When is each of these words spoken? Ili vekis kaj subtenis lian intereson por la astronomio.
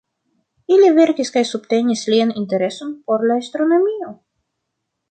Ili 0.75 0.87
vekis 0.95 1.31
kaj 1.35 1.43
subtenis 1.49 2.03
lian 2.15 2.35
intereson 2.43 2.99
por 3.11 3.29
la 3.33 3.39
astronomio. 3.45 4.13